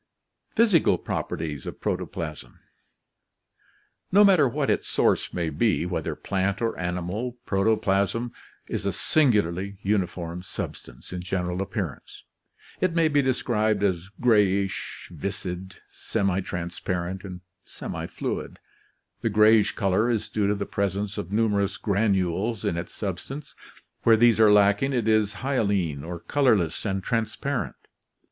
[0.55, 2.57] Physical Properties of Protoplasm.—
[4.17, 8.31] No matter what its source may be, whether plant or animal, protoplasm
[8.65, 12.23] is a singularly uniform substance in general appearance.
[12.79, 18.57] It may be described as grayish, viscid, semi transparent, and semi fluid.
[19.21, 23.53] The grayish color is due to the presence of numerous granules in its substance;
[24.01, 27.75] where these are lacking it is hyaline or colorless and transparent.